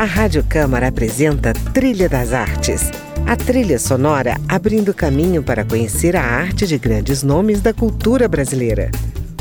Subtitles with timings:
[0.00, 2.90] A Rádio Câmara apresenta Trilha das Artes.
[3.26, 8.90] A trilha sonora abrindo caminho para conhecer a arte de grandes nomes da cultura brasileira.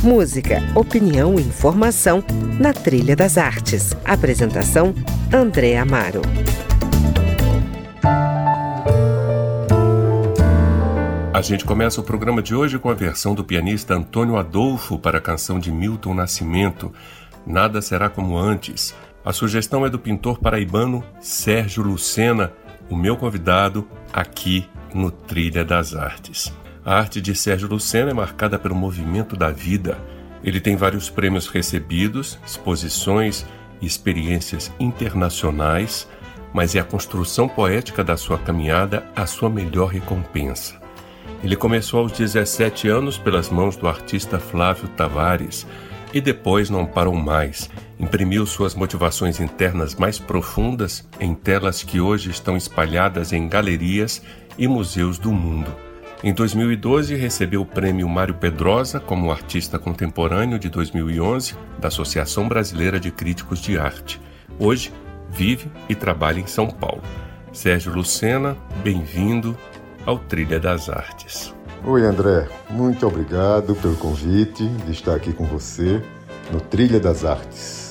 [0.03, 2.21] Música, opinião e informação
[2.59, 3.95] na Trilha das Artes.
[4.03, 4.93] Apresentação:
[5.31, 6.23] André Amaro.
[11.33, 15.19] A gente começa o programa de hoje com a versão do pianista Antônio Adolfo para
[15.19, 16.91] a canção de Milton Nascimento,
[17.47, 18.93] Nada Será Como Antes.
[19.29, 22.51] A sugestão é do pintor paraibano Sérgio Lucena,
[22.89, 26.51] o meu convidado aqui no Trilha das Artes.
[26.83, 29.99] A arte de Sérgio Lucena é marcada pelo movimento da vida.
[30.43, 33.45] Ele tem vários prêmios recebidos, exposições
[33.79, 36.09] e experiências internacionais,
[36.51, 40.81] mas é a construção poética da sua caminhada a sua melhor recompensa.
[41.43, 45.67] Ele começou aos 17 anos pelas mãos do artista Flávio Tavares
[46.11, 47.69] e depois não parou mais.
[47.99, 54.21] Imprimiu suas motivações internas mais profundas em telas que hoje estão espalhadas em galerias
[54.57, 55.75] e museus do mundo.
[56.23, 63.01] Em 2012, recebeu o prêmio Mário Pedrosa como artista contemporâneo de 2011 da Associação Brasileira
[63.01, 64.21] de Críticos de Arte.
[64.57, 64.93] Hoje,
[65.29, 67.03] vive e trabalha em São Paulo.
[67.51, 69.57] Sérgio Lucena, bem-vindo
[70.05, 71.53] ao Trilha das Artes.
[71.85, 72.47] Oi, André.
[72.69, 76.01] Muito obrigado pelo convite de estar aqui com você
[76.51, 77.88] no Trilha das Artes.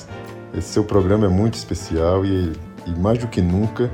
[0.53, 2.53] Esse seu programa é muito especial e,
[2.87, 3.91] e mais do que nunca,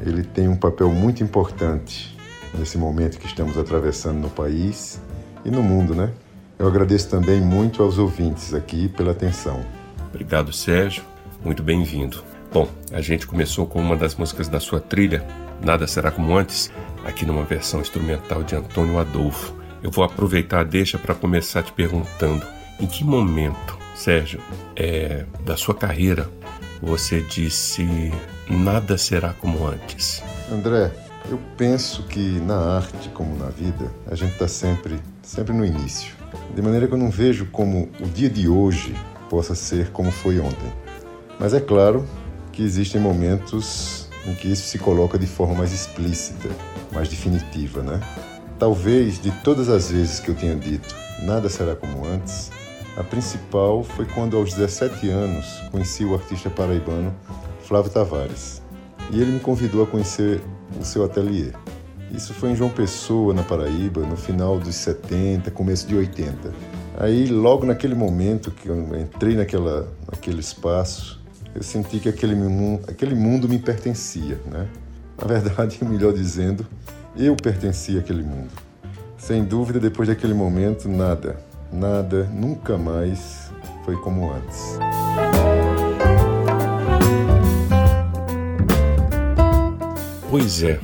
[0.00, 2.16] ele tem um papel muito importante
[2.58, 5.00] nesse momento que estamos atravessando no país
[5.44, 6.10] e no mundo, né?
[6.58, 9.64] Eu agradeço também muito aos ouvintes aqui pela atenção.
[10.08, 11.02] Obrigado, Sérgio.
[11.44, 12.22] Muito bem-vindo.
[12.52, 15.24] Bom, a gente começou com uma das músicas da sua trilha,
[15.64, 16.70] Nada Será Como Antes,
[17.04, 19.54] aqui numa versão instrumental de Antônio Adolfo.
[19.82, 22.44] Eu vou aproveitar a deixa para começar te perguntando:
[22.78, 24.40] em que momento, Sérgio,
[24.76, 26.26] é, da sua carreira,
[26.80, 27.86] você disse
[28.48, 30.22] nada será como antes?
[30.50, 30.90] André,
[31.30, 36.14] eu penso que na arte, como na vida, a gente está sempre, sempre no início.
[36.54, 38.96] De maneira que eu não vejo como o dia de hoje
[39.28, 40.72] possa ser como foi ontem.
[41.38, 42.08] Mas é claro
[42.52, 46.48] que existem momentos em que isso se coloca de forma mais explícita,
[46.90, 48.00] mais definitiva, né?
[48.58, 52.50] Talvez de todas as vezes que eu tenha dito nada será como antes,
[52.96, 57.14] a principal foi quando aos 17 anos conheci o artista paraibano
[57.62, 58.60] Flávio Tavares.
[59.10, 60.40] E ele me convidou a conhecer
[60.78, 61.52] o seu ateliê.
[62.12, 66.52] Isso foi em João Pessoa, na Paraíba, no final dos 70, começo de 80.
[66.98, 71.20] Aí, logo naquele momento que eu entrei naquela, naquele espaço,
[71.54, 72.34] eu senti que aquele
[72.88, 74.68] aquele mundo me pertencia, né?
[75.16, 76.66] Na verdade, melhor dizendo,
[77.16, 78.50] eu pertencia àquele mundo.
[79.16, 81.38] Sem dúvida, depois daquele momento, nada,
[81.72, 83.50] nada, nunca mais
[83.84, 84.78] foi como antes.
[90.30, 90.78] Pois é.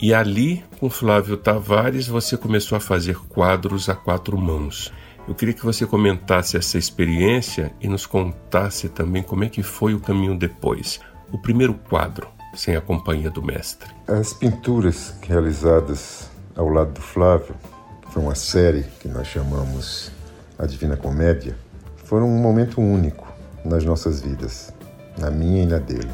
[0.00, 4.92] E ali, com Flávio Tavares, você começou a fazer quadros a quatro mãos.
[5.26, 9.94] Eu queria que você comentasse essa experiência e nos contasse também como é que foi
[9.94, 11.00] o caminho depois.
[11.32, 13.90] O primeiro quadro, sem a companhia do mestre.
[14.06, 17.54] As pinturas realizadas ao lado do Flávio,
[18.02, 20.12] que foi uma série que nós chamamos
[20.58, 21.56] A Divina Comédia,
[21.96, 23.26] foram um momento único
[23.64, 24.72] nas nossas vidas,
[25.18, 26.10] na minha e na dele.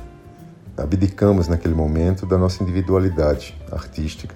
[0.77, 4.35] Abdicamos naquele momento da nossa individualidade artística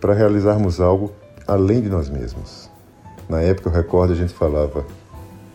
[0.00, 1.12] para realizarmos algo
[1.46, 2.68] além de nós mesmos
[3.28, 4.86] na época, eu recordo, a gente falava: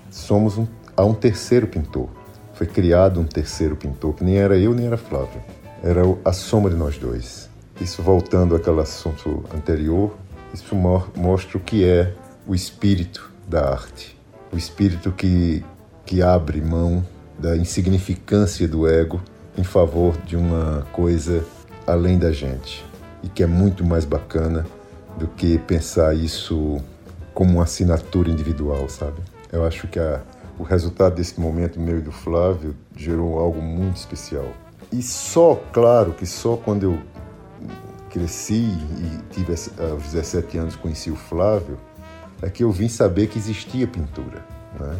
[0.09, 2.09] somos um, há um terceiro pintor.
[2.53, 5.41] Foi criado um terceiro pintor, que nem era eu nem era Flávio.
[5.81, 7.49] Era a soma de nós dois.
[7.79, 10.15] Isso voltando àquele assunto anterior,
[10.53, 12.13] isso mostra o que é
[12.45, 14.17] o espírito da arte.
[14.51, 15.63] O espírito que,
[16.05, 17.05] que abre mão
[17.37, 19.21] da insignificância do ego
[19.57, 21.43] em favor de uma coisa
[21.85, 22.83] além da gente
[23.21, 24.65] e que é muito mais bacana
[25.17, 26.81] do que pensar isso
[27.33, 29.21] como uma assinatura individual, sabe?
[29.51, 30.21] Eu acho que a,
[30.57, 34.47] o resultado desse momento meu e do Flávio gerou algo muito especial.
[34.91, 36.99] E só, claro, que só quando eu
[38.09, 41.77] cresci e tive aos 17 anos conheci o Flávio,
[42.41, 44.43] é que eu vim saber que existia pintura,
[44.79, 44.95] né?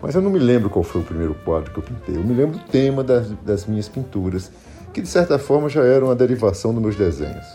[0.00, 2.16] Mas eu não me lembro qual foi o primeiro quadro que eu pintei.
[2.16, 4.50] Eu me lembro do tema das, das minhas pinturas,
[4.92, 7.46] que de certa forma já era uma derivação dos meus desenhos.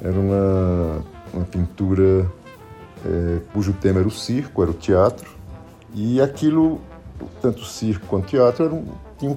[0.00, 1.04] Era uma,
[1.34, 2.30] uma pintura
[3.04, 5.28] é, cujo tema era o circo, era o teatro,
[5.94, 6.80] e aquilo,
[7.40, 8.84] tanto o circo quanto o teatro, era um,
[9.18, 9.36] tinha,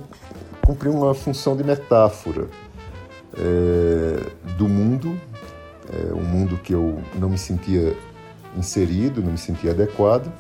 [0.66, 2.48] cumpriam uma função de metáfora
[3.38, 4.20] é,
[4.58, 5.20] do mundo,
[5.92, 7.96] é, um mundo que eu não me sentia
[8.58, 10.32] inserido, não me sentia adequado,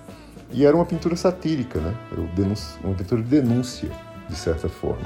[0.51, 1.93] e era uma pintura satírica, né?
[2.15, 3.89] Eu denuncio, uma pintura de denúncia,
[4.29, 5.05] de certa forma.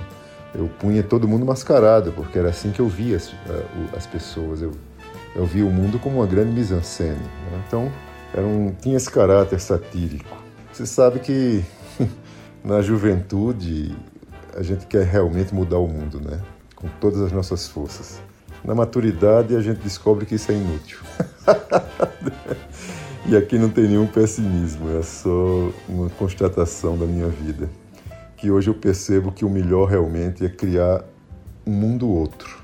[0.54, 3.32] eu punha todo mundo mascarado, porque era assim que eu via as,
[3.96, 4.62] as pessoas.
[4.62, 4.72] Eu,
[5.36, 7.20] eu via o mundo como uma grande mise-en-scène.
[7.20, 7.64] Né?
[7.68, 7.92] Então,
[8.34, 10.38] era um, tinha esse caráter satírico.
[10.72, 11.64] Você sabe que
[12.64, 13.96] na juventude
[14.56, 16.40] a gente quer realmente mudar o mundo, né?
[16.76, 18.22] Com todas as nossas forças.
[18.64, 21.00] Na maturidade a gente descobre que isso é inútil.
[23.30, 27.70] e aqui não tem nenhum pessimismo, é só uma constatação da minha vida.
[28.36, 31.04] Que hoje eu percebo que o melhor realmente é criar
[31.64, 32.64] um mundo outro,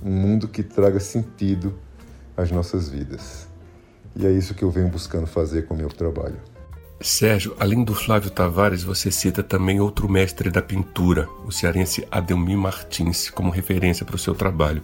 [0.00, 1.74] um mundo que traga sentido
[2.36, 3.48] às nossas vidas.
[4.14, 6.36] E é isso que eu venho buscando fazer com o meu trabalho.
[7.00, 12.56] Sérgio, além do Flávio Tavares, você cita também outro mestre da pintura, o cearense Adelmir
[12.56, 14.82] Martins, como referência para o seu trabalho.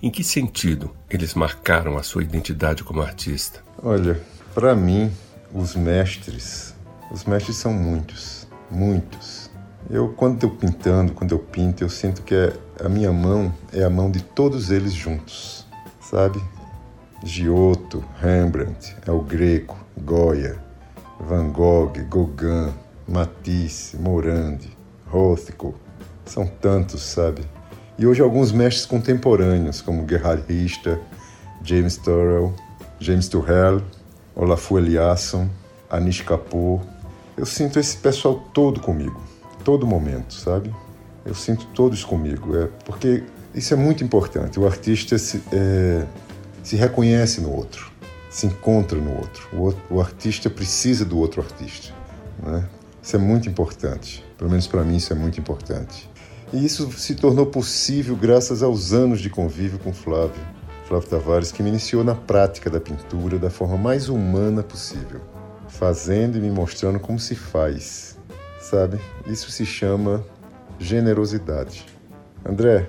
[0.00, 3.60] Em que sentido eles marcaram a sua identidade como artista?
[3.82, 4.20] Olha,
[4.58, 5.08] para mim,
[5.54, 6.74] os mestres,
[7.12, 9.48] os mestres são muitos, muitos.
[9.88, 12.52] Eu, quando estou pintando, quando eu pinto, eu sinto que é,
[12.84, 15.64] a minha mão é a mão de todos eles juntos,
[16.00, 16.42] sabe?
[17.22, 20.58] Giotto, Rembrandt, El Greco, Goya,
[21.20, 22.74] Van Gogh, Gauguin,
[23.06, 24.76] Matisse, Morandi,
[25.06, 25.76] Rothko,
[26.24, 27.42] são tantos, sabe?
[27.96, 31.00] E hoje alguns mestres contemporâneos, como Gerhard Richter,
[31.62, 32.52] James Turrell,
[32.98, 33.80] James Turrell,
[34.38, 35.50] Olafur Eliasson,
[35.90, 36.80] Anish Kapoor.
[37.36, 39.20] Eu sinto esse pessoal todo comigo,
[39.64, 40.72] todo momento, sabe?
[41.26, 44.60] Eu sinto todos comigo, é porque isso é muito importante.
[44.60, 46.06] O artista se, é,
[46.62, 47.90] se reconhece no outro,
[48.30, 49.48] se encontra no outro.
[49.52, 51.92] O, outro, o artista precisa do outro artista.
[52.40, 52.64] Né?
[53.02, 54.24] Isso é muito importante.
[54.36, 56.08] Pelo menos para mim, isso é muito importante.
[56.52, 60.40] E isso se tornou possível graças aos anos de convívio com Flávio,
[60.88, 65.20] Flávio Tavares, que me iniciou na prática da pintura da forma mais humana possível,
[65.68, 68.16] fazendo e me mostrando como se faz.
[68.58, 68.98] Sabe?
[69.26, 70.24] Isso se chama
[70.78, 71.84] generosidade.
[72.42, 72.88] André,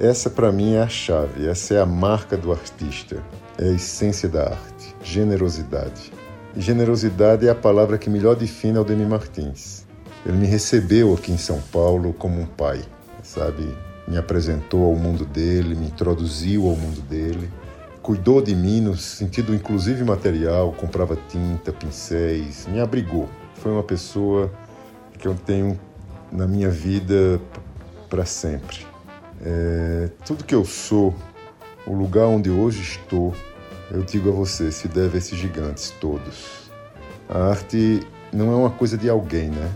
[0.00, 3.22] essa para mim é a chave, essa é a marca do artista,
[3.58, 6.14] é a essência da arte, generosidade.
[6.56, 9.84] E generosidade é a palavra que melhor define Aldemir Martins.
[10.24, 12.82] Ele me recebeu aqui em São Paulo como um pai,
[13.22, 13.76] sabe?
[14.06, 17.50] Me apresentou ao mundo dele, me introduziu ao mundo dele,
[18.02, 23.28] cuidou de mim no sentido inclusive material, comprava tinta, pincéis, me abrigou.
[23.54, 24.52] Foi uma pessoa
[25.18, 25.80] que eu tenho
[26.30, 27.40] na minha vida
[28.10, 28.86] para sempre.
[29.42, 31.14] É, tudo que eu sou,
[31.86, 33.34] o lugar onde hoje estou,
[33.90, 36.70] eu digo a você, se deve a esses gigantes todos.
[37.28, 39.72] A arte não é uma coisa de alguém, né?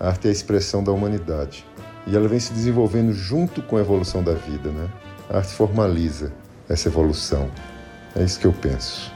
[0.00, 1.66] A arte é a expressão da humanidade.
[2.10, 4.88] E ela vem se desenvolvendo junto com a evolução da vida, né?
[5.28, 6.32] A arte formaliza
[6.66, 7.50] essa evolução.
[8.16, 9.12] É isso que eu penso.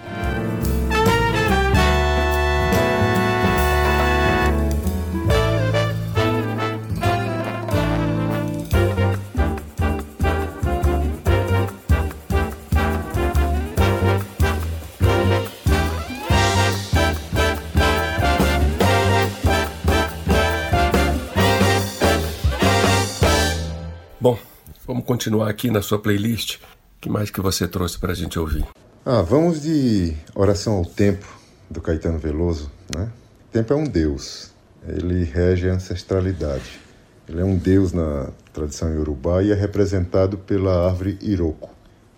[25.12, 26.58] Continuar aqui na sua playlist.
[26.98, 28.66] Que mais que você trouxe para a gente ouvir?
[29.04, 31.26] Ah, vamos de Oração ao Tempo,
[31.68, 32.70] do Caetano Veloso.
[32.96, 33.10] Né?
[33.46, 34.52] O tempo é um deus,
[34.88, 36.80] ele rege a ancestralidade.
[37.28, 41.68] Ele é um deus na tradição iorubá e é representado pela árvore Iroko,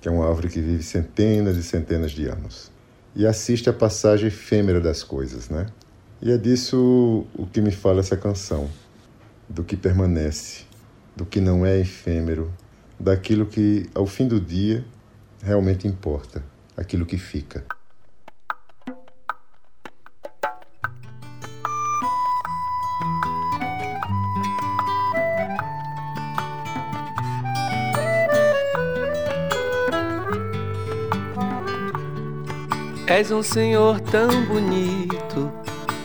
[0.00, 2.71] que é uma árvore que vive centenas e centenas de anos.
[3.16, 5.66] E assiste a passagem efêmera das coisas, né?
[6.23, 8.71] E é disso o que me fala essa canção,
[9.49, 10.62] do que permanece,
[11.16, 12.52] do que não é efêmero,
[12.99, 14.85] daquilo que, ao fim do dia,
[15.43, 16.43] realmente importa,
[16.77, 17.65] aquilo que fica.
[33.07, 35.53] És um senhor tão bonito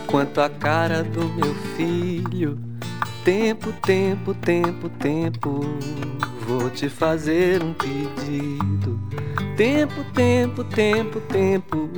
[0.06, 2.60] quanto a cara do meu filho.
[3.24, 5.62] Tempo, tempo, tempo, tempo
[6.50, 9.00] vou te fazer um pedido.
[9.56, 11.90] Tempo, tempo, tempo, tempo.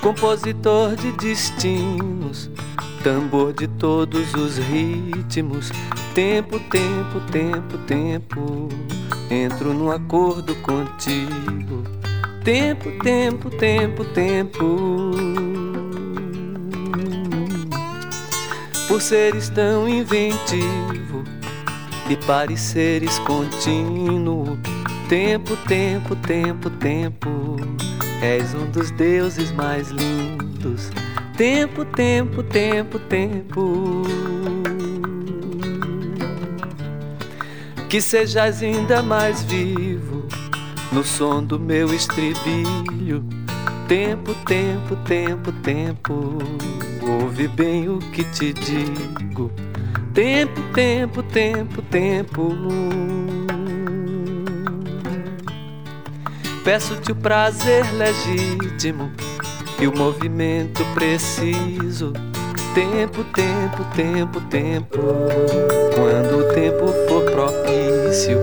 [0.00, 2.50] Compositor de destinos,
[3.04, 5.70] tambor de todos os ritmos.
[6.14, 8.68] Tempo, tempo, tempo, tempo.
[9.30, 11.84] Entro num acordo contigo.
[12.42, 15.47] Tempo, tempo, tempo, tempo.
[18.88, 21.22] por seres tão inventivo
[22.08, 24.58] e pareceres contínuo.
[25.08, 27.56] Tempo, tempo, tempo, tempo,
[28.22, 30.90] és um dos deuses mais lindos.
[31.36, 34.02] Tempo, tempo, tempo, tempo.
[37.88, 40.26] Que sejas ainda mais vivo
[40.92, 43.24] no som do meu estribilho.
[43.86, 46.38] Tempo, tempo, tempo, tempo.
[47.08, 49.50] Ouve bem o que te digo.
[50.12, 52.54] Tempo, tempo, tempo, tempo.
[56.62, 59.10] Peço-te o prazer legítimo
[59.80, 62.12] e o movimento preciso.
[62.74, 64.98] Tempo, tempo, tempo, tempo.
[65.94, 68.38] Quando o tempo for propício.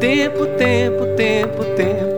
[0.00, 2.17] Tempo, tempo, tempo, tempo.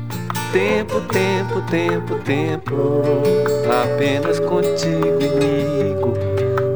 [0.51, 3.01] Tempo, tempo, tempo, tempo.
[3.83, 6.13] Apenas contigo, amigo.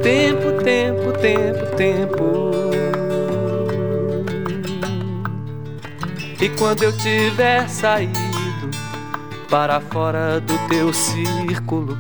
[0.02, 2.52] Tempo, tempo, tempo, tempo.
[6.42, 8.16] E quando eu tiver saído
[9.50, 11.98] para fora do teu círculo,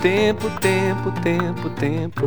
[0.00, 2.26] tempo, tempo, tempo, tempo,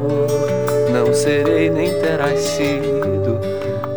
[0.92, 3.40] não serei nem terás sido.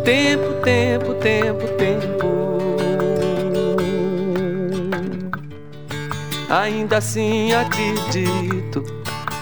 [0.03, 2.34] Tempo, tempo, tempo, tempo.
[6.49, 8.83] Ainda assim acredito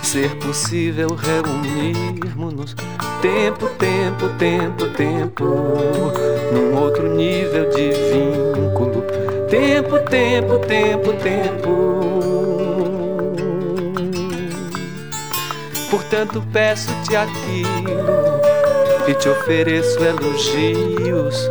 [0.02, 2.76] ser possível reunirmos-nos
[3.22, 5.46] tempo, tempo, tempo, tempo,
[6.52, 9.04] num outro nível de vínculo.
[9.50, 11.94] Tempo, tempo, tempo, tempo.
[15.90, 18.42] Portanto, peço-te aquilo
[19.08, 21.50] e te ofereço elogios.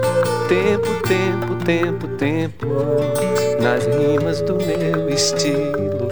[0.49, 2.66] Tempo, tempo, tempo, tempo,
[3.61, 6.09] nas rimas do meu estilo.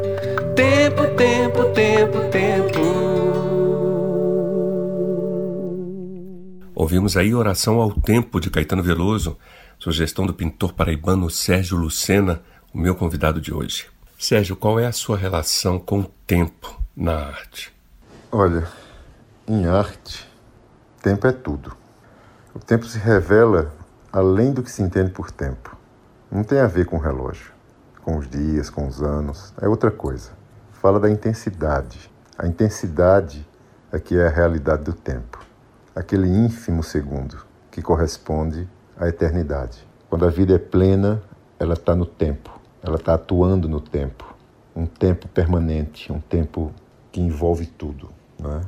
[0.55, 2.81] Tempo, tempo, tempo, tempo.
[6.75, 9.37] Ouvimos aí Oração ao Tempo de Caetano Veloso,
[9.79, 12.41] sugestão do pintor paraibano Sérgio Lucena,
[12.73, 13.87] o meu convidado de hoje.
[14.19, 17.73] Sérgio, qual é a sua relação com o tempo na arte?
[18.31, 18.69] Olha,
[19.49, 20.27] em arte,
[21.03, 21.77] tempo é tudo.
[22.55, 23.80] O tempo se revela
[24.13, 25.77] além do que se entende por tempo.
[26.31, 27.53] Não tem a ver com o relógio,
[28.03, 30.31] com os dias, com os anos, é outra coisa.
[30.73, 32.11] Fala da intensidade.
[32.39, 33.47] A intensidade
[33.93, 35.51] é que é a realidade do tempo
[35.95, 37.39] aquele ínfimo segundo
[37.71, 39.87] que corresponde à eternidade.
[40.09, 41.23] Quando a vida é plena,
[41.59, 44.35] ela está no tempo, ela está atuando no tempo,
[44.75, 46.73] um tempo permanente, um tempo
[47.13, 48.09] que envolve tudo.
[48.39, 48.61] Não é?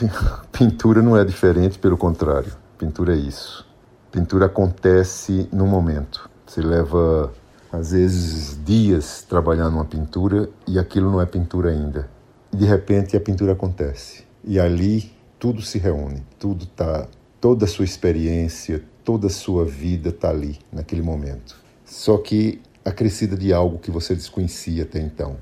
[0.52, 2.52] Pintura não é diferente, pelo contrário.
[2.78, 3.67] Pintura é isso.
[4.10, 6.30] Pintura acontece no momento.
[6.46, 7.32] Você leva,
[7.70, 12.08] às vezes, dias trabalhando uma pintura e aquilo não é pintura ainda.
[12.52, 14.24] E de repente a pintura acontece.
[14.42, 17.06] E ali tudo se reúne, tudo tá,
[17.38, 21.56] toda a sua experiência, toda a sua vida está ali naquele momento.
[21.84, 25.36] Só que acrescida de algo que você desconhecia até então.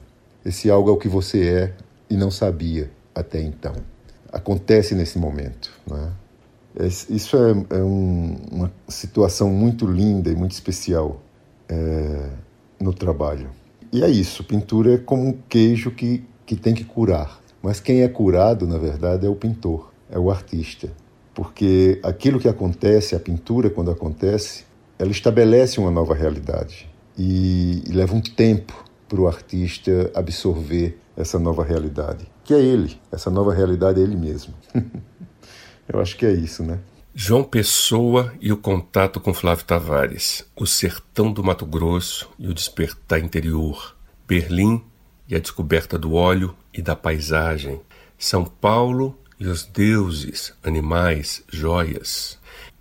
[0.44, 1.74] Esse algo é o que você é
[2.10, 3.74] e não sabia até então.
[4.32, 6.12] Acontece nesse momento, né?
[6.84, 11.22] Isso é, é um, uma situação muito linda e muito especial
[11.68, 12.28] é,
[12.78, 13.50] no trabalho.
[13.92, 17.40] E é isso, pintura é como um queijo que, que tem que curar.
[17.62, 20.92] Mas quem é curado, na verdade, é o pintor, é o artista.
[21.34, 24.64] Porque aquilo que acontece, a pintura, quando acontece,
[24.98, 26.88] ela estabelece uma nova realidade.
[27.18, 32.98] E, e leva um tempo para o artista absorver essa nova realidade, que é ele.
[33.10, 34.52] Essa nova realidade é ele mesmo.
[35.88, 36.78] Eu acho que é isso, né?
[37.18, 42.52] João Pessoa e o contato com Flávio Tavares, o sertão do Mato Grosso e o
[42.52, 43.96] despertar interior,
[44.28, 44.84] Berlim
[45.26, 47.80] e a descoberta do óleo e da paisagem,
[48.18, 52.38] São Paulo e os deuses, animais, joias,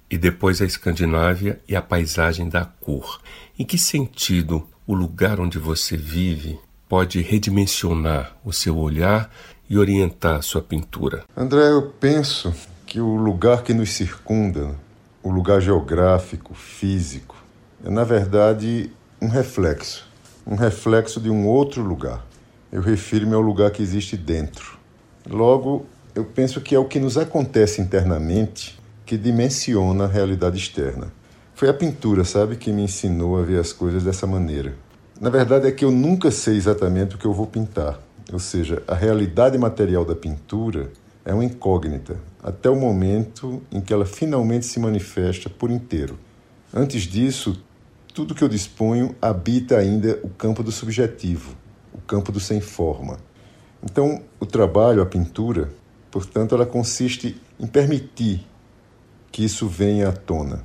[0.09, 3.21] e depois a Escandinávia e a paisagem da cor.
[3.57, 6.59] Em que sentido o lugar onde você vive
[6.89, 9.31] pode redimensionar o seu olhar
[9.69, 11.23] e orientar a sua pintura?
[11.37, 12.53] André, eu penso
[12.95, 14.73] que o lugar que nos circunda,
[15.21, 17.35] o lugar geográfico, físico,
[17.83, 18.89] é na verdade
[19.21, 20.07] um reflexo,
[20.47, 22.25] um reflexo de um outro lugar
[22.71, 24.79] eu refiro-me ao lugar que existe dentro.
[25.29, 25.85] Logo,
[26.15, 31.11] eu penso que é o que nos acontece internamente que dimensiona a realidade externa.
[31.53, 34.73] Foi a pintura, sabe, que me ensinou a ver as coisas dessa maneira.
[35.19, 37.99] Na verdade, é que eu nunca sei exatamente o que eu vou pintar.
[38.31, 40.91] Ou seja, a realidade material da pintura
[41.25, 46.19] é uma incógnita, até o momento em que ela finalmente se manifesta por inteiro.
[46.71, 47.59] Antes disso,
[48.13, 51.55] tudo que eu disponho habita ainda o campo do subjetivo,
[51.91, 53.17] o campo do sem forma.
[53.83, 55.69] Então, o trabalho, a pintura,
[56.11, 58.45] portanto, ela consiste em permitir
[59.31, 60.63] que isso venha à tona,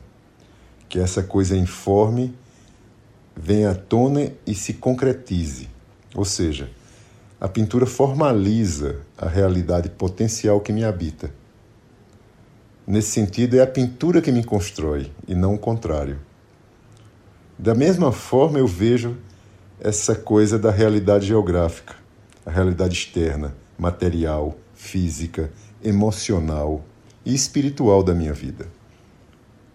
[0.89, 2.35] que essa coisa informe
[3.35, 5.69] venha à tona e se concretize.
[6.15, 6.71] Ou seja,
[7.41, 11.33] a pintura formaliza a realidade potencial que me habita.
[12.87, 16.21] Nesse sentido, é a pintura que me constrói e não o contrário.
[17.59, 19.17] Da mesma forma, eu vejo
[19.81, 21.95] essa coisa da realidade geográfica,
[22.45, 25.51] a realidade externa, material, física,
[25.83, 26.85] emocional
[27.25, 28.67] e espiritual da minha vida.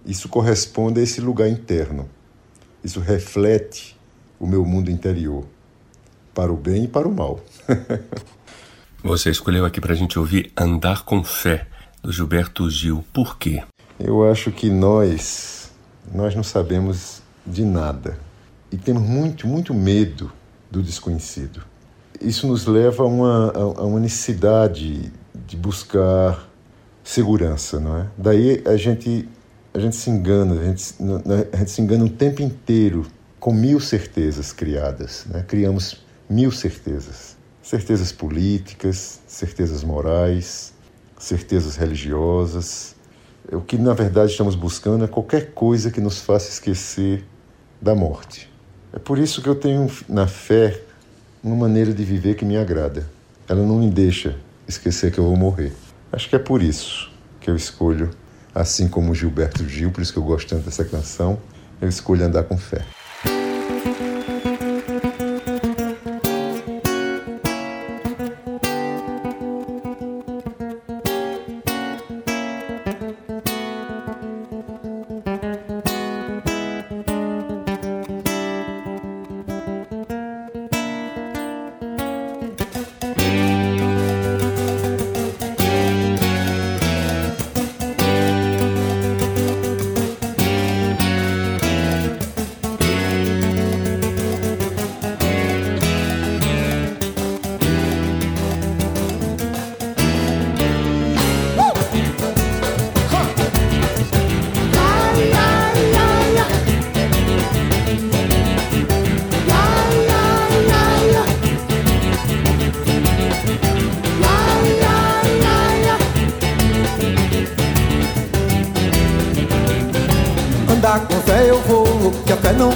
[0.06, 2.08] Isso corresponde a esse lugar interno.
[2.84, 4.00] Isso reflete
[4.40, 5.46] o meu mundo interior,
[6.36, 7.40] para o bem e para o mal.
[9.02, 11.66] Você escolheu aqui para a gente ouvir Andar com Fé,
[12.04, 13.04] do Gilberto Gil.
[13.14, 13.64] Por quê?
[13.98, 15.72] Eu acho que nós,
[16.14, 18.20] nós não sabemos de nada
[18.72, 20.32] e temos muito, muito medo
[20.70, 21.64] do desconhecido.
[22.20, 26.50] Isso nos leva a uma, a uma necessidade de buscar
[27.04, 28.08] segurança, não é?
[28.18, 29.28] Daí a gente
[29.74, 30.96] a gente se engana, a gente,
[31.52, 33.06] a gente se engana o tempo inteiro
[33.42, 35.44] com mil certezas criadas, né?
[35.46, 40.74] Criamos mil certezas, certezas políticas, certezas morais,
[41.18, 42.96] certezas religiosas.
[43.52, 47.24] O que na verdade estamos buscando é qualquer coisa que nos faça esquecer
[47.82, 48.52] da morte.
[48.94, 50.82] É por isso que eu tenho na fé
[51.44, 53.08] uma maneira de viver que me agrada.
[53.48, 54.36] Ela não me deixa
[54.68, 55.74] esquecer que eu vou morrer.
[56.12, 58.10] Acho que é por isso que eu escolho,
[58.54, 61.38] assim como Gilberto Gil, por isso que eu gosto tanto dessa canção,
[61.80, 62.84] eu escolho andar com fé.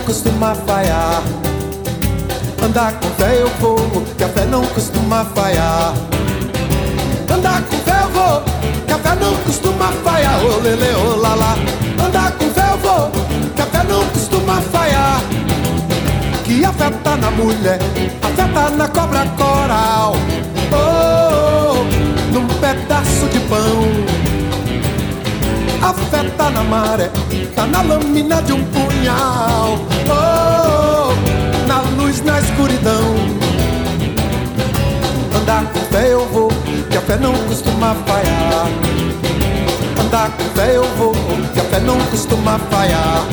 [0.09, 1.21] Costuma falhar.
[2.63, 3.77] Andar com fé eu vou,
[4.17, 5.93] que a fé não costuma falhar.
[7.31, 8.43] Andar com fé eu vou,
[8.87, 10.43] que a fé não costuma falhar.
[10.43, 11.55] Ô lele, ô lala.
[12.03, 13.11] Andar com fé eu vou,
[13.55, 15.21] que a fé não costuma falhar.
[16.43, 17.79] Que a fé tá na mulher,
[18.23, 20.15] a fé tá na cobra coral.
[20.71, 24.18] Oh, oh, oh num pedaço de pão.
[25.81, 27.09] A fé tá na maré,
[27.55, 29.79] tá na lâmina de um punhal.
[30.09, 33.15] Oh, na luz, na escuridão.
[35.33, 36.49] Andar com fé eu vou,
[36.89, 38.67] que a fé não costuma falhar.
[40.01, 41.13] Andar com fé eu vou,
[41.53, 43.23] que a fé não costuma falhar.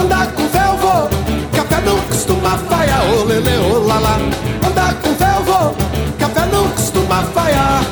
[0.00, 1.08] Andar com fé eu vou,
[1.52, 3.04] que a fé não costuma falhar.
[3.04, 4.18] Ô oh, lele, ô oh, lala.
[4.66, 5.76] Andar com fé eu vou,
[6.16, 7.84] que a fé não costuma falhar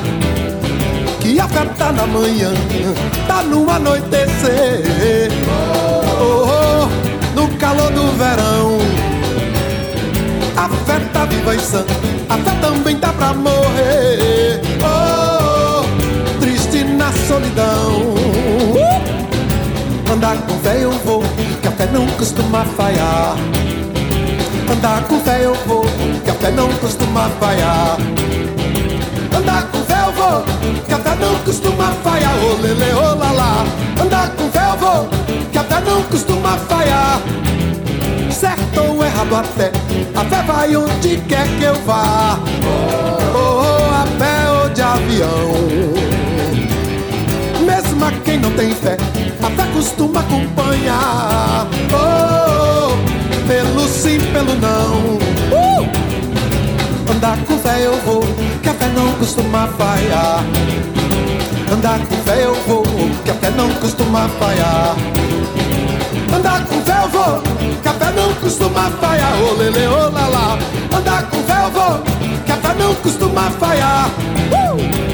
[1.65, 2.51] tá na manhã,
[3.27, 5.31] tá no anoitecer,
[6.19, 8.77] oh, oh, no calor do verão.
[10.55, 11.85] A fé tá viva e sã,
[12.29, 18.15] a fé também tá pra morrer, oh, oh triste na solidão.
[20.11, 21.23] Andar com fé eu vou,
[21.61, 23.35] que a fé não costuma falhar.
[24.71, 25.85] Andar com fé eu vou,
[26.23, 27.97] que a fé não costuma falhar.
[29.35, 29.80] Andar com
[30.21, 30.43] vou,
[30.85, 32.33] que a fé não costuma falhar.
[32.43, 33.65] Ô lele, ô lalá.
[34.01, 35.09] Andar com fé eu vou,
[35.51, 37.21] que a fé não costuma falhar.
[38.31, 39.71] Certo ou errado até,
[40.15, 42.39] a fé vai onde quer que eu vá.
[42.63, 45.51] Oh, oh, a pé ou de avião.
[47.65, 48.97] Mesmo a quem não tem fé,
[49.41, 51.67] a fé costuma acompanhar.
[51.93, 55.17] Oh, oh pelo sim, pelo não.
[55.51, 56.11] Uh!
[57.11, 58.23] Andar com fé eu vou,
[58.61, 60.43] que a fé não costuma falhar.
[61.71, 62.83] Andar com fé eu vou,
[63.23, 64.95] que a fé não costuma falhar.
[66.35, 67.41] Andar com fé eu vou,
[67.81, 69.33] que a fé não costuma falhar.
[69.41, 70.57] Ô lele, ô lalá.
[70.95, 71.99] Andar com fé eu vou,
[72.45, 74.09] que a fé não costuma falhar.
[74.51, 75.10] Uh!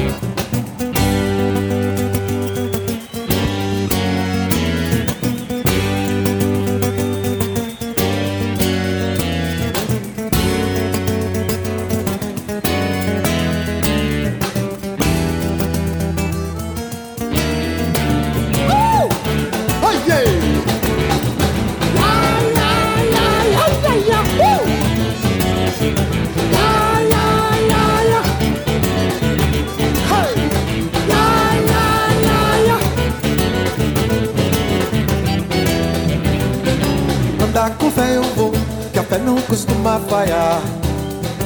[37.88, 38.52] Com fé eu vou,
[38.92, 40.60] que a fé não costuma falhar.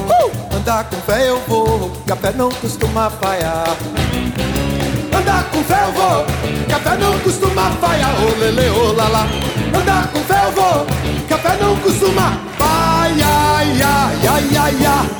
[0.09, 0.57] Uh!
[0.57, 3.69] Andar com fé eu vou, que a fé não costuma falhar.
[5.17, 6.27] Andar com fé eu vou,
[6.67, 8.11] que a fé não costuma falhar.
[8.21, 9.27] Oh, lele, oh, lala.
[9.73, 10.87] Andar com fé eu vou,
[11.29, 12.83] que a fé não costuma falhar.
[13.53, 15.11] Ai, ai, ai, ai.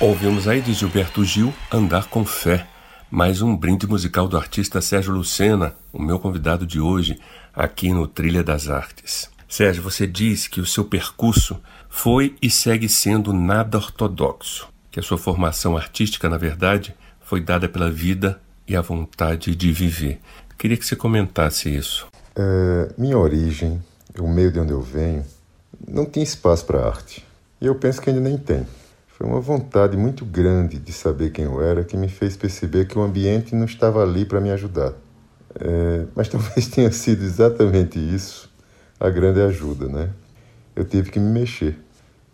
[0.00, 2.66] Ouvimos aí de Gilberto Gil Andar com Fé,
[3.10, 7.18] mais um brinde musical do artista Sérgio Lucena, o meu convidado de hoje
[7.54, 9.30] aqui no Trilha das Artes.
[9.48, 15.02] Sérgio, você diz que o seu percurso foi e segue sendo nada ortodoxo que a
[15.02, 20.18] sua formação artística, na verdade, foi dada pela vida e a vontade de viver.
[20.56, 22.06] Queria que você comentasse isso.
[22.34, 23.82] É, minha origem,
[24.18, 25.22] o meio de onde eu venho,
[25.86, 27.22] não tinha espaço para arte.
[27.60, 28.66] E eu penso que ainda nem tem.
[29.16, 32.98] Foi uma vontade muito grande de saber quem eu era que me fez perceber que
[32.98, 34.92] o ambiente não estava ali para me ajudar.
[35.58, 38.52] É, mas talvez tenha sido exatamente isso
[39.00, 40.10] a grande ajuda, né?
[40.74, 41.78] Eu tive que me mexer.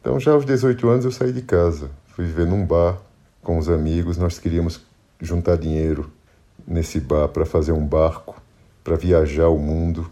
[0.00, 1.88] Então, já aos 18 anos, eu saí de casa.
[2.08, 3.00] Fui viver num bar
[3.44, 4.18] com os amigos.
[4.18, 4.80] Nós queríamos
[5.20, 6.10] juntar dinheiro
[6.66, 8.42] nesse bar para fazer um barco,
[8.82, 10.10] para viajar o mundo.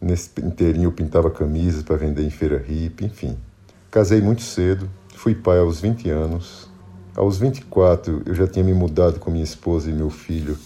[0.00, 3.36] Nesse inteirinho eu pintava camisas para vender em feira hippie, enfim.
[3.90, 6.68] Casei muito cedo, fui pai aos 20 anos.
[7.16, 10.58] Aos 24 eu já tinha me mudado com minha esposa e meu filho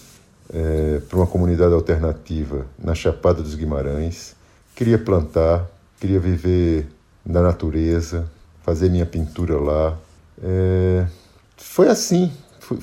[0.52, 4.34] é, para uma comunidade alternativa na Chapada dos Guimarães.
[4.74, 5.68] Queria plantar,
[6.00, 6.86] queria viver
[7.24, 8.28] na natureza,
[8.62, 9.98] fazer minha pintura lá,
[10.42, 11.06] é,
[11.56, 12.32] foi assim.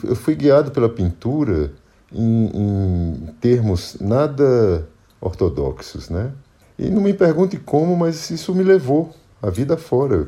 [0.04, 1.72] Eu fui guiado pela pintura
[2.12, 4.88] em, em termos nada
[5.22, 6.32] ortodoxos, né?
[6.78, 10.28] E não me pergunte como, mas isso me levou a vida fora.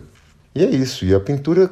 [0.57, 1.05] E é isso.
[1.05, 1.69] E a pintura,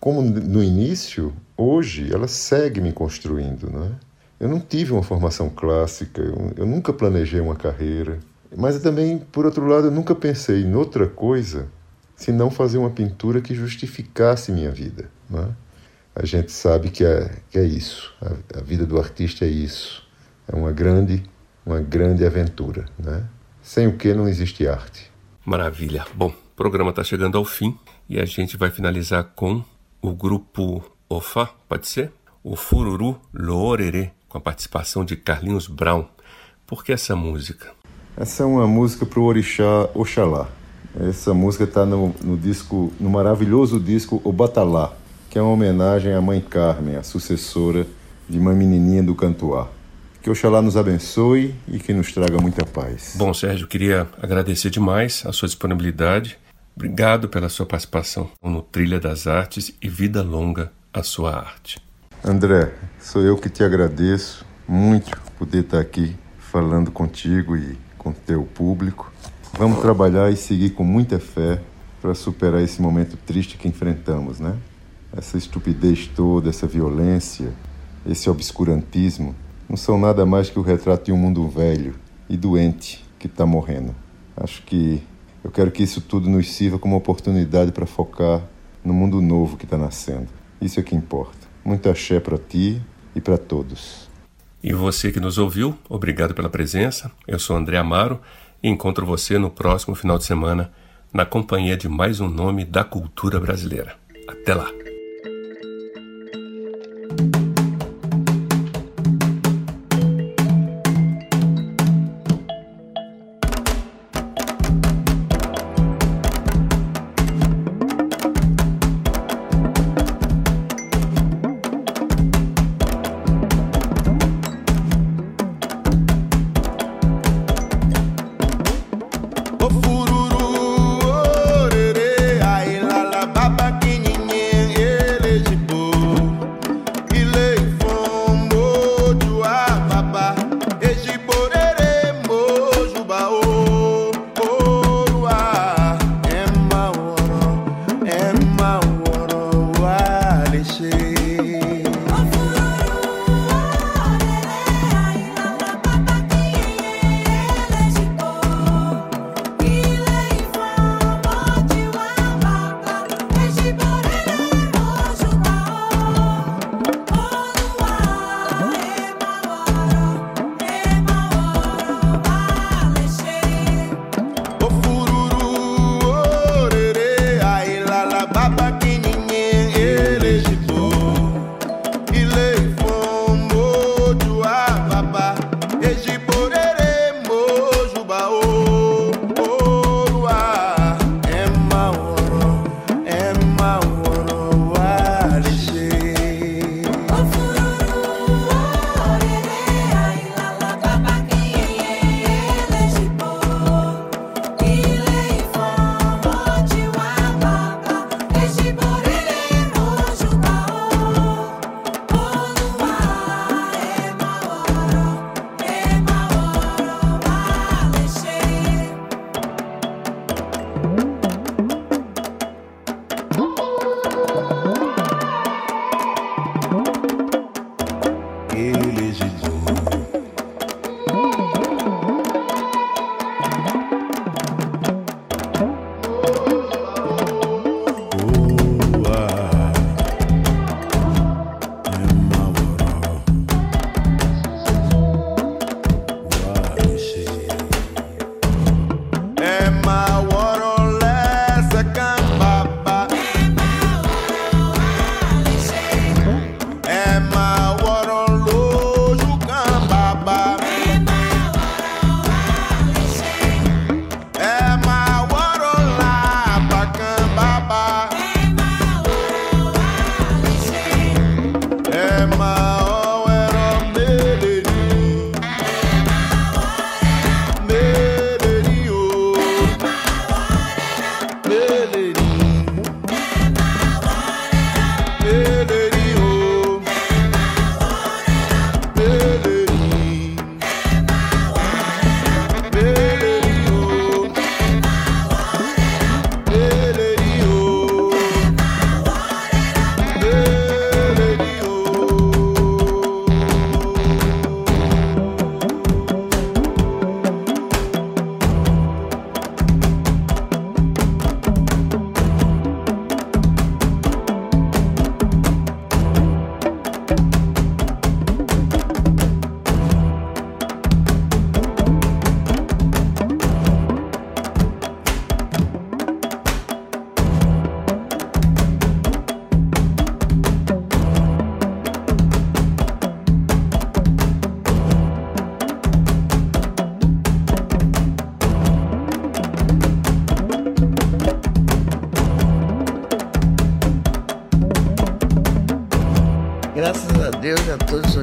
[0.00, 3.92] como no início, hoje, ela segue me construindo, né?
[4.40, 8.18] Eu não tive uma formação clássica, eu, eu nunca planejei uma carreira.
[8.56, 11.68] Mas também, por outro lado, eu nunca pensei em outra coisa
[12.16, 15.08] se não fazer uma pintura que justificasse minha vida.
[15.30, 15.48] Né?
[16.12, 20.02] A gente sabe que é, que é isso, a, a, vida do artista é isso,
[20.48, 21.22] é uma grande,
[21.64, 22.86] uma grande aventura.
[22.98, 23.22] Né?
[23.62, 25.12] Sem o que não existe arte.
[25.44, 26.04] Maravilha.
[26.12, 29.62] Bom, o programa está chegando ao fim e a gente vai finalizar com
[30.00, 32.12] o grupo Ofá, pode ser?
[32.42, 36.04] O Fururu Lorerê, com a participação de Carlinhos Brown.
[36.66, 37.72] Por que essa música?
[38.16, 40.48] Essa é uma música para o orixá Oxalá.
[40.98, 44.94] Essa música está no, no, disco, no maravilhoso disco O Batalá,
[45.28, 47.86] que é uma homenagem à mãe Carmen, a sucessora
[48.28, 49.68] de uma menininha do Cantuá.
[50.22, 53.14] Que Oxalá nos abençoe e que nos traga muita paz.
[53.16, 56.38] Bom, Sérgio, queria agradecer demais a sua disponibilidade.
[56.76, 61.78] Obrigado pela sua participação no Trilha das Artes e vida longa à sua arte.
[62.22, 68.42] André, sou eu que te agradeço muito poder estar aqui falando contigo e com teu
[68.42, 69.10] público.
[69.54, 71.62] Vamos trabalhar e seguir com muita fé
[72.02, 74.54] para superar esse momento triste que enfrentamos, né?
[75.16, 77.54] Essa estupidez toda, essa violência,
[78.06, 79.34] esse obscurantismo,
[79.66, 81.94] não são nada mais que o retrato de um mundo velho
[82.28, 83.94] e doente que está morrendo.
[84.36, 85.02] Acho que
[85.46, 88.42] eu quero que isso tudo nos sirva como oportunidade para focar
[88.84, 90.26] no mundo novo que está nascendo.
[90.60, 91.38] Isso é que importa.
[91.64, 92.82] Muito axé para ti
[93.14, 94.08] e para todos.
[94.60, 97.12] E você que nos ouviu, obrigado pela presença.
[97.28, 98.20] Eu sou André Amaro
[98.60, 100.72] e encontro você no próximo final de semana
[101.12, 103.94] na companhia de mais um nome da cultura brasileira.
[104.26, 104.68] Até lá!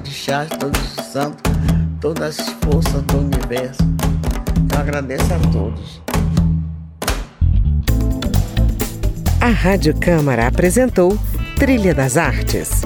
[0.03, 1.51] Orixás, todos os santos,
[2.01, 3.81] todas as forças do universo.
[4.73, 6.01] Eu agradeço a todos.
[9.39, 11.17] A Rádio Câmara apresentou
[11.57, 12.81] Trilha das Artes.